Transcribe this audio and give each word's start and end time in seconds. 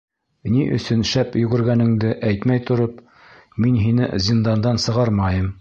Ни 0.53 0.61
өсөн 0.77 1.03
шәп 1.09 1.37
йүгергәнеңде 1.41 2.15
әйтмәй 2.31 2.65
тороп, 2.71 3.07
мин 3.67 3.79
һине 3.85 4.11
зиндандан 4.31 4.85
сығармайым. 4.89 5.49